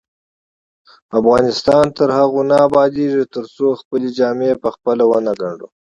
افغانستان 1.19 1.85
تر 1.97 2.09
هغو 2.17 2.41
نه 2.49 2.55
ابادیږي، 2.67 3.23
ترڅو 3.35 3.67
خپلې 3.81 4.07
جامې 4.17 4.51
پخپله 4.63 5.03
ونه 5.07 5.33
ګنډو. 5.41 5.67